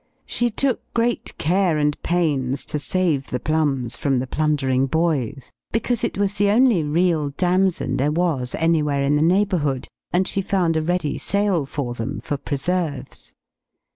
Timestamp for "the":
3.27-3.39, 4.17-4.25, 6.33-6.49, 9.15-9.21